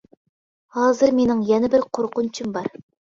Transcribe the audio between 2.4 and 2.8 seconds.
بار.